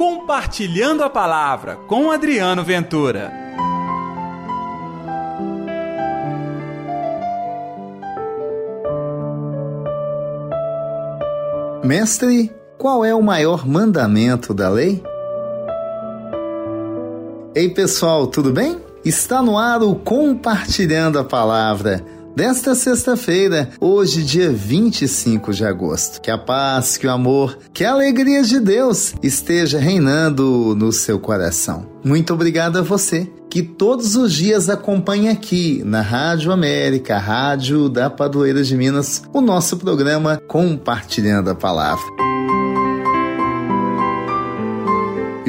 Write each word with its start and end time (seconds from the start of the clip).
Compartilhando 0.00 1.04
a 1.04 1.10
Palavra 1.10 1.76
com 1.86 2.10
Adriano 2.10 2.64
Ventura. 2.64 3.30
Mestre, 11.84 12.50
qual 12.78 13.04
é 13.04 13.14
o 13.14 13.20
maior 13.20 13.68
mandamento 13.68 14.54
da 14.54 14.70
lei? 14.70 15.04
Ei 17.54 17.68
pessoal, 17.68 18.26
tudo 18.26 18.54
bem? 18.54 18.80
Está 19.04 19.42
no 19.42 19.58
ar 19.58 19.82
o 19.82 19.94
Compartilhando 19.94 21.18
a 21.18 21.24
Palavra 21.24 22.02
desta 22.40 22.74
sexta-feira, 22.74 23.68
hoje, 23.78 24.24
dia 24.24 24.50
25 24.50 25.52
de 25.52 25.62
agosto. 25.62 26.22
Que 26.22 26.30
a 26.30 26.38
paz, 26.38 26.96
que 26.96 27.06
o 27.06 27.10
amor, 27.10 27.58
que 27.70 27.84
a 27.84 27.92
alegria 27.92 28.42
de 28.42 28.58
Deus 28.58 29.14
esteja 29.22 29.78
reinando 29.78 30.74
no 30.74 30.90
seu 30.90 31.18
coração. 31.18 31.86
Muito 32.02 32.32
obrigado 32.32 32.78
a 32.78 32.82
você 32.82 33.30
que 33.50 33.62
todos 33.62 34.16
os 34.16 34.32
dias 34.32 34.70
acompanha 34.70 35.32
aqui 35.32 35.82
na 35.84 36.00
Rádio 36.00 36.50
América, 36.50 37.18
Rádio 37.18 37.90
da 37.90 38.08
Padroeira 38.08 38.62
de 38.62 38.74
Minas, 38.74 39.22
o 39.34 39.42
nosso 39.42 39.76
programa 39.76 40.40
Compartilhando 40.48 41.50
a 41.50 41.54
Palavra. 41.54 42.39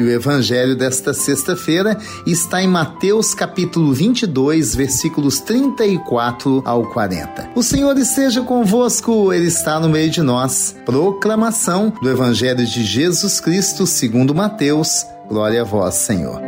E 0.02 0.04
o 0.04 0.10
evangelho 0.10 0.74
desta 0.74 1.14
sexta-feira 1.14 1.96
está 2.26 2.60
em 2.60 2.66
Mateus 2.66 3.34
capítulo 3.34 3.94
22, 3.94 4.74
versículos 4.74 5.38
34 5.38 6.60
ao 6.64 6.90
40. 6.90 7.50
O 7.54 7.62
Senhor 7.62 7.96
esteja 7.96 8.42
convosco, 8.42 9.32
ele 9.32 9.46
está 9.46 9.78
no 9.78 9.88
meio 9.88 10.10
de 10.10 10.20
nós. 10.20 10.74
Proclamação 10.84 11.92
do 12.02 12.10
evangelho 12.10 12.66
de 12.66 12.82
Jesus 12.82 13.38
Cristo, 13.38 13.86
segundo 13.86 14.34
Mateus. 14.34 15.06
Glória 15.28 15.60
a 15.60 15.64
vós, 15.64 15.94
Senhor. 15.94 16.40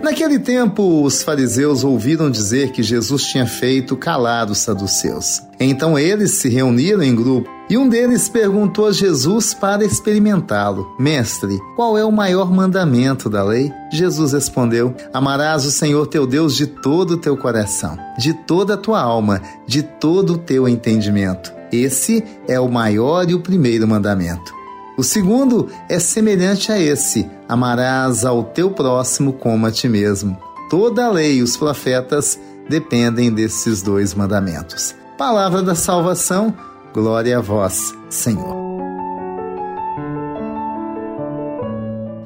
Naquele 0.00 0.38
tempo, 0.38 1.02
os 1.02 1.24
fariseus 1.24 1.82
ouviram 1.82 2.30
dizer 2.30 2.70
que 2.70 2.84
Jesus 2.84 3.24
tinha 3.24 3.48
feito 3.48 3.96
calar 3.96 4.48
os 4.48 4.58
saduceus. 4.58 5.42
Então 5.58 5.98
eles 5.98 6.30
se 6.32 6.48
reuniram 6.48 7.02
em 7.02 7.16
grupo 7.16 7.59
e 7.70 7.78
um 7.78 7.88
deles 7.88 8.28
perguntou 8.28 8.88
a 8.88 8.92
Jesus 8.92 9.54
para 9.54 9.84
experimentá-lo: 9.84 10.92
Mestre, 10.98 11.56
qual 11.76 11.96
é 11.96 12.04
o 12.04 12.10
maior 12.10 12.50
mandamento 12.50 13.30
da 13.30 13.44
lei? 13.44 13.72
Jesus 13.92 14.32
respondeu: 14.32 14.92
Amarás 15.12 15.64
o 15.64 15.70
Senhor 15.70 16.08
teu 16.08 16.26
Deus 16.26 16.56
de 16.56 16.66
todo 16.66 17.12
o 17.12 17.16
teu 17.16 17.36
coração, 17.36 17.96
de 18.18 18.34
toda 18.34 18.74
a 18.74 18.76
tua 18.76 19.00
alma, 19.00 19.40
de 19.68 19.84
todo 19.84 20.32
o 20.32 20.38
teu 20.38 20.68
entendimento. 20.68 21.52
Esse 21.70 22.24
é 22.48 22.58
o 22.58 22.68
maior 22.68 23.30
e 23.30 23.34
o 23.34 23.40
primeiro 23.40 23.86
mandamento. 23.86 24.52
O 24.98 25.04
segundo 25.04 25.68
é 25.88 26.00
semelhante 26.00 26.72
a 26.72 26.78
esse: 26.80 27.30
amarás 27.48 28.24
ao 28.24 28.42
teu 28.42 28.72
próximo 28.72 29.32
como 29.32 29.66
a 29.66 29.70
ti 29.70 29.88
mesmo. 29.88 30.36
Toda 30.68 31.06
a 31.06 31.10
lei 31.10 31.36
e 31.36 31.42
os 31.42 31.56
profetas 31.56 32.38
dependem 32.68 33.32
desses 33.32 33.80
dois 33.80 34.12
mandamentos. 34.12 34.94
Palavra 35.16 35.62
da 35.62 35.74
salvação, 35.74 36.54
glória 36.92 37.38
a 37.38 37.40
vós, 37.40 37.94
Senhor. 38.08 38.56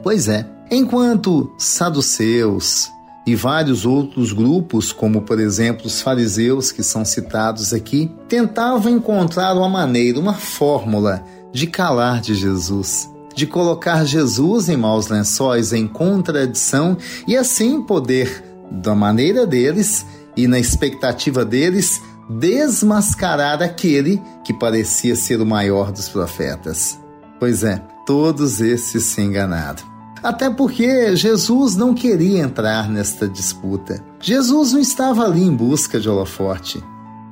Pois 0.03 0.29
é, 0.29 0.47
enquanto 0.71 1.53
saduceus 1.59 2.91
e 3.27 3.34
vários 3.34 3.87
outros 3.87 4.33
grupos, 4.33 4.93
como 4.93 5.23
por 5.23 5.41
exemplo 5.41 5.87
os 5.87 6.03
fariseus 6.03 6.71
que 6.71 6.83
são 6.83 7.05
citados 7.05 7.73
aqui, 7.73 8.11
tentavam 8.29 8.93
encontrar 8.93 9.55
uma 9.55 9.69
maneira, 9.69 10.21
uma 10.21 10.34
fórmula 10.34 11.25
de 11.53 11.67
calar 11.67 12.21
de 12.21 12.34
Jesus, 12.34 13.11
de 13.34 13.47
colocar 13.47 14.05
Jesus 14.05 14.69
em 14.69 14.77
maus 14.77 15.09
lençóis, 15.09 15.73
em 15.73 15.87
contradição 15.87 16.99
e 17.27 17.37
assim 17.37 17.81
poder, 17.81 18.44
da 18.71 18.94
maneira 18.94 19.47
deles 19.47 20.05
e 20.37 20.47
na 20.47 20.59
expectativa 20.59 21.44
deles, 21.44 22.03
desmascarar 22.29 23.62
aquele 23.62 24.21
que 24.45 24.53
parecia 24.53 25.15
ser 25.17 25.41
o 25.41 25.47
maior 25.47 25.93
dos 25.93 26.09
profetas. 26.09 26.99
Pois 27.39 27.65
é, 27.65 27.83
todos 28.07 28.61
esses 28.61 29.05
se 29.05 29.21
enganaram. 29.21 29.95
Até 30.23 30.49
porque 30.49 31.15
Jesus 31.15 31.77
não 31.77 31.93
queria 31.93 32.43
entrar 32.43 32.89
nesta 32.89 33.29
disputa. 33.29 34.03
Jesus 34.19 34.73
não 34.73 34.81
estava 34.81 35.25
ali 35.25 35.43
em 35.43 35.55
busca 35.55 36.01
de 36.01 36.09
holofote. 36.09 36.83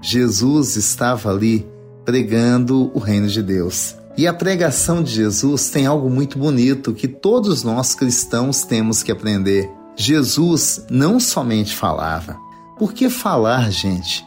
Jesus 0.03 0.77
estava 0.77 1.31
ali 1.31 1.67
pregando 2.05 2.91
o 2.93 2.99
reino 2.99 3.29
de 3.29 3.43
Deus. 3.43 3.97
E 4.15 4.27
a 4.27 4.35
pregação 4.35 5.03
de 5.03 5.11
Jesus 5.11 5.71
tem 5.71 5.87
algo 5.87 6.11
muito 6.11 6.39
bonito 6.39 6.93
que 6.93 7.09
todos 7.09 7.63
nós 7.63 7.95
cristãos 7.95 8.63
temos 8.63 9.03
que 9.03 9.11
aprender. 9.11 9.71
Jesus 9.97 10.85
não 10.91 11.19
somente 11.19 11.75
falava. 11.75 12.37
Por 12.79 12.93
que 12.93 13.09
falar, 13.09 13.71
gente? 13.71 14.27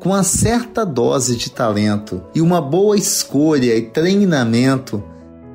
Com 0.00 0.10
uma 0.10 0.22
certa 0.22 0.84
dose 0.84 1.36
de 1.36 1.50
talento 1.50 2.22
e 2.34 2.40
uma 2.40 2.60
boa 2.60 2.96
escolha 2.96 3.74
e 3.76 3.82
treinamento, 3.82 5.02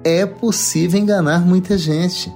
é 0.04 0.26
possível 0.26 1.00
enganar 1.00 1.46
muita 1.46 1.78
gente. 1.78 2.34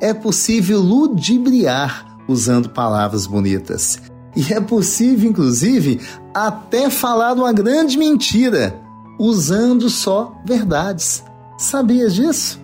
É 0.00 0.14
possível 0.14 0.80
ludibriar 0.80 2.16
usando 2.28 2.68
palavras 2.68 3.26
bonitas. 3.26 3.98
E 4.36 4.52
é 4.52 4.60
possível, 4.60 5.28
inclusive, 5.28 6.00
até 6.32 6.88
falar 6.90 7.32
uma 7.32 7.52
grande 7.52 7.98
mentira 7.98 8.78
usando 9.18 9.88
só 9.88 10.32
verdades. 10.44 11.24
Sabia 11.58 12.08
disso? 12.08 12.60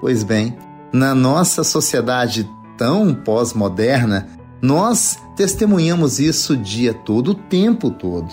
Pois 0.00 0.22
bem, 0.22 0.56
na 0.92 1.14
nossa 1.14 1.64
sociedade 1.64 2.48
tão 2.76 3.12
pós-moderna, 3.12 4.28
nós 4.60 5.18
testemunhamos 5.36 6.18
isso 6.18 6.54
o 6.54 6.56
dia 6.56 6.92
todo, 6.92 7.32
o 7.32 7.34
tempo 7.34 7.90
todo. 7.90 8.28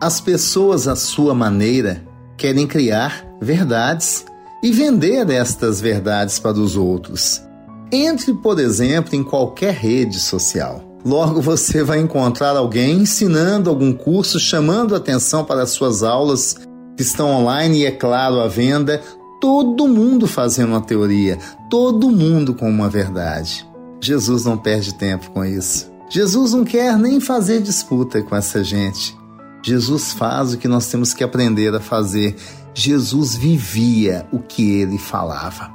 As 0.00 0.20
pessoas, 0.20 0.88
à 0.88 0.96
sua 0.96 1.34
maneira, 1.34 2.06
querem 2.36 2.66
criar 2.66 3.26
verdades 3.40 4.24
e 4.62 4.72
vender 4.72 5.28
estas 5.30 5.80
verdades 5.80 6.38
para 6.38 6.58
os 6.58 6.76
outros. 6.76 7.42
Entre, 7.90 8.32
por 8.34 8.58
exemplo, 8.58 9.14
em 9.14 9.22
qualquer 9.22 9.74
rede 9.74 10.18
social. 10.18 10.84
Logo 11.04 11.40
você 11.40 11.82
vai 11.82 12.00
encontrar 12.00 12.56
alguém 12.56 12.98
ensinando 12.98 13.70
algum 13.70 13.92
curso, 13.92 14.38
chamando 14.38 14.94
atenção 14.94 15.44
para 15.44 15.62
as 15.62 15.70
suas 15.70 16.02
aulas 16.02 16.56
que 16.96 17.02
estão 17.02 17.30
online 17.30 17.80
e, 17.80 17.86
é 17.86 17.90
claro, 17.90 18.40
à 18.40 18.48
venda. 18.48 19.00
Todo 19.40 19.86
mundo 19.86 20.26
fazendo 20.26 20.70
uma 20.70 20.80
teoria, 20.80 21.38
todo 21.70 22.10
mundo 22.10 22.52
com 22.54 22.68
uma 22.68 22.88
verdade. 22.88 23.66
Jesus 24.00 24.44
não 24.44 24.56
perde 24.56 24.94
tempo 24.94 25.30
com 25.30 25.44
isso. 25.44 25.90
Jesus 26.08 26.52
não 26.52 26.64
quer 26.64 26.96
nem 26.96 27.20
fazer 27.20 27.60
disputa 27.60 28.22
com 28.22 28.34
essa 28.34 28.64
gente. 28.64 29.16
Jesus 29.62 30.12
faz 30.12 30.54
o 30.54 30.58
que 30.58 30.68
nós 30.68 30.86
temos 30.86 31.12
que 31.12 31.22
aprender 31.22 31.74
a 31.74 31.80
fazer. 31.80 32.36
Jesus 32.72 33.34
vivia 33.34 34.26
o 34.32 34.38
que 34.38 34.80
ele 34.80 34.98
falava. 34.98 35.70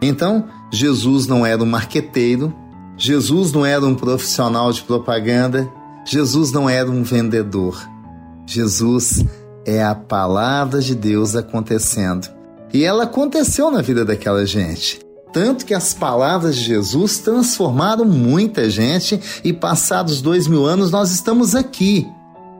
Então, 0.00 0.48
Jesus 0.70 1.26
não 1.26 1.44
era 1.44 1.62
um 1.62 1.66
marqueteiro, 1.66 2.54
Jesus 2.96 3.52
não 3.52 3.66
era 3.66 3.84
um 3.84 3.94
profissional 3.94 4.72
de 4.72 4.82
propaganda, 4.82 5.70
Jesus 6.04 6.52
não 6.52 6.68
era 6.68 6.90
um 6.90 7.02
vendedor. 7.02 7.88
Jesus 8.46 9.24
é 9.66 9.82
a 9.82 9.94
palavra 9.94 10.80
de 10.80 10.94
Deus 10.94 11.34
acontecendo. 11.34 12.28
E 12.72 12.84
ela 12.84 13.04
aconteceu 13.04 13.70
na 13.70 13.80
vida 13.80 14.04
daquela 14.04 14.44
gente. 14.44 15.03
Tanto 15.34 15.66
que 15.66 15.74
as 15.74 15.92
palavras 15.92 16.56
de 16.56 16.62
Jesus 16.62 17.18
transformaram 17.18 18.06
muita 18.06 18.70
gente, 18.70 19.20
e 19.44 19.52
passados 19.52 20.22
dois 20.22 20.46
mil 20.46 20.64
anos 20.64 20.90
nós 20.90 21.10
estamos 21.10 21.54
aqui, 21.54 22.08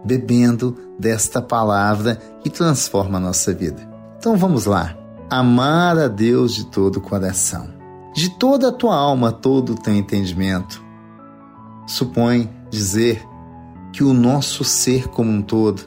bebendo 0.05 0.77
desta 0.99 1.41
palavra 1.41 2.21
que 2.43 2.51
transforma 2.51 3.17
a 3.17 3.21
nossa 3.21 3.55
vida. 3.55 3.89
Então 4.19 4.37
vamos 4.37 4.67
lá. 4.67 4.95
Amar 5.31 5.97
a 5.99 6.09
Deus 6.09 6.55
de 6.55 6.67
todo 6.67 6.97
o 6.97 7.01
coração 7.01 7.75
de 8.15 8.31
toda 8.31 8.69
a 8.69 8.73
tua 8.73 8.95
alma, 8.95 9.33
todo 9.33 9.73
o 9.73 9.75
teu 9.75 9.93
entendimento. 9.93 10.83
Supõe 11.87 12.49
dizer 12.71 13.23
que 13.93 14.05
o 14.05 14.15
nosso 14.15 14.65
ser 14.65 15.09
como 15.09 15.31
um 15.31 15.43
todo 15.43 15.83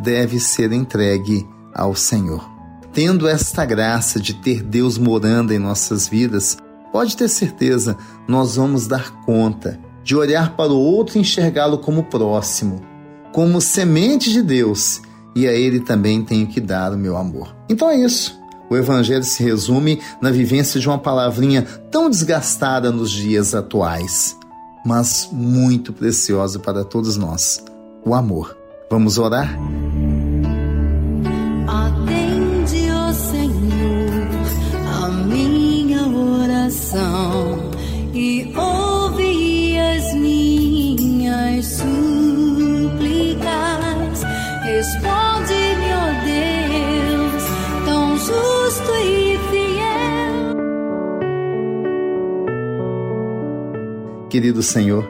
deve 0.00 0.38
ser 0.38 0.72
entregue 0.72 1.46
ao 1.74 1.94
Senhor. 1.94 2.51
Tendo 2.92 3.26
esta 3.26 3.64
graça 3.64 4.20
de 4.20 4.34
ter 4.34 4.62
Deus 4.62 4.98
morando 4.98 5.52
em 5.52 5.58
nossas 5.58 6.06
vidas, 6.06 6.58
pode 6.92 7.16
ter 7.16 7.28
certeza, 7.28 7.96
nós 8.28 8.56
vamos 8.56 8.86
dar 8.86 9.22
conta 9.24 9.80
de 10.04 10.14
olhar 10.14 10.54
para 10.56 10.72
o 10.72 10.78
outro 10.78 11.16
e 11.16 11.20
enxergá-lo 11.20 11.78
como 11.78 12.04
próximo, 12.04 12.82
como 13.32 13.62
semente 13.62 14.30
de 14.30 14.42
Deus, 14.42 15.00
e 15.34 15.48
a 15.48 15.52
Ele 15.52 15.80
também 15.80 16.22
tenho 16.22 16.46
que 16.46 16.60
dar 16.60 16.92
o 16.92 16.98
meu 16.98 17.16
amor. 17.16 17.56
Então 17.66 17.88
é 17.88 17.96
isso. 17.96 18.38
O 18.68 18.76
Evangelho 18.76 19.24
se 19.24 19.42
resume 19.42 20.00
na 20.20 20.30
vivência 20.30 20.78
de 20.78 20.86
uma 20.86 20.98
palavrinha 20.98 21.62
tão 21.90 22.10
desgastada 22.10 22.90
nos 22.90 23.10
dias 23.10 23.54
atuais, 23.54 24.36
mas 24.84 25.28
muito 25.32 25.94
preciosa 25.94 26.58
para 26.58 26.84
todos 26.84 27.16
nós: 27.16 27.64
o 28.04 28.14
amor. 28.14 28.56
Vamos 28.90 29.16
orar? 29.16 29.58
Justo 48.72 48.90
e 49.04 49.38
fiel. 49.50 50.56
Querido 54.30 54.62
Senhor, 54.62 55.06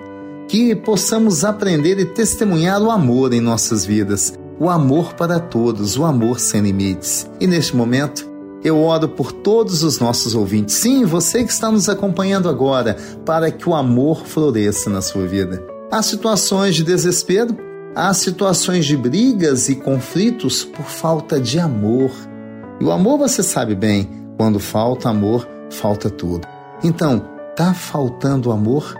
que 0.48 0.74
possamos 0.74 1.44
aprender 1.44 1.98
e 2.00 2.04
testemunhar 2.04 2.82
o 2.82 2.90
amor 2.90 3.32
em 3.32 3.40
nossas 3.40 3.84
vidas, 3.84 4.34
o 4.58 4.68
amor 4.68 5.14
para 5.14 5.38
todos, 5.38 5.96
o 5.96 6.04
amor 6.04 6.40
sem 6.40 6.60
limites. 6.62 7.30
E 7.40 7.46
neste 7.46 7.76
momento, 7.76 8.28
eu 8.64 8.80
oro 8.80 9.08
por 9.08 9.30
todos 9.30 9.84
os 9.84 10.00
nossos 10.00 10.34
ouvintes, 10.34 10.74
sim, 10.74 11.04
você 11.04 11.44
que 11.44 11.52
está 11.52 11.70
nos 11.70 11.88
acompanhando 11.88 12.48
agora, 12.48 12.96
para 13.24 13.50
que 13.50 13.68
o 13.68 13.74
amor 13.74 14.26
floresça 14.26 14.90
na 14.90 15.00
sua 15.00 15.26
vida. 15.26 15.64
Há 15.90 16.02
situações 16.02 16.74
de 16.74 16.82
desespero, 16.82 17.56
há 17.94 18.12
situações 18.12 18.86
de 18.86 18.96
brigas 18.96 19.68
e 19.68 19.76
conflitos 19.76 20.64
por 20.64 20.84
falta 20.84 21.38
de 21.40 21.60
amor. 21.60 22.10
E 22.82 22.84
o 22.84 22.90
amor, 22.90 23.16
você 23.16 23.44
sabe 23.44 23.76
bem, 23.76 24.10
quando 24.36 24.58
falta 24.58 25.08
amor, 25.08 25.48
falta 25.70 26.10
tudo. 26.10 26.48
Então, 26.82 27.22
tá 27.54 27.72
faltando 27.72 28.50
amor? 28.50 28.96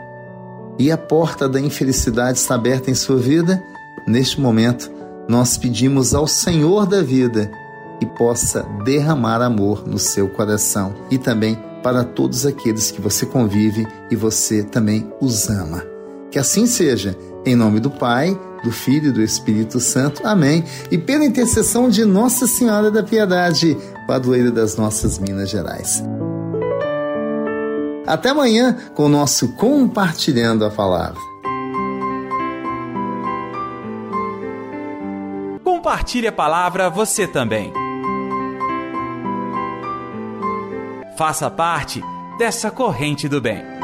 E 0.79 0.93
a 0.93 0.97
porta 0.97 1.49
da 1.49 1.61
infelicidade 1.61 2.39
está 2.39 2.55
aberta 2.55 2.93
em 2.93 2.95
sua 2.95 3.17
vida? 3.17 3.61
Neste 4.07 4.41
momento, 4.41 4.89
nós 5.29 5.59
pedimos 5.59 6.15
ao 6.15 6.29
Senhor 6.29 6.87
da 6.87 7.03
vida 7.03 7.51
e 8.01 8.07
possa 8.07 8.63
derramar 8.85 9.43
amor 9.43 9.85
no 9.85 9.99
seu 9.99 10.29
coração 10.29 10.95
e 11.11 11.19
também 11.19 11.59
para 11.83 12.05
todos 12.05 12.47
aqueles 12.47 12.93
que 12.93 13.01
você 13.01 13.27
convive 13.27 13.85
e 14.09 14.15
você 14.15 14.63
também 14.63 15.13
os 15.21 15.51
ama. 15.51 15.83
Que 16.31 16.39
assim 16.39 16.69
seja, 16.69 17.19
em 17.45 17.57
nome 17.57 17.81
do 17.81 17.91
Pai, 17.91 18.39
do 18.63 18.71
Filho 18.71 19.09
e 19.09 19.13
do 19.13 19.23
Espírito 19.23 19.81
Santo. 19.81 20.27
Amém. 20.27 20.65
E 20.91 20.99
pela 20.99 21.25
intercessão 21.25 21.89
de 21.89 22.05
Nossa 22.05 22.47
Senhora 22.47 22.91
da 22.91 23.03
Piedade, 23.03 23.77
padroeira 24.07 24.51
das 24.51 24.77
nossas 24.77 25.19
Minas 25.19 25.51
Gerais. 25.51 26.03
Até 28.07 28.31
amanhã 28.31 28.77
com 28.95 29.05
o 29.05 29.09
nosso 29.09 29.55
Compartilhando 29.55 30.65
a 30.65 30.71
Palavra. 30.71 31.21
Compartilhe 35.65 36.27
a 36.27 36.33
palavra 36.33 36.91
você 36.91 37.27
também. 37.27 37.73
Faça 41.17 41.51
parte 41.51 42.03
dessa 42.39 42.71
corrente 42.71 43.29
do 43.29 43.41
bem. 43.41 43.82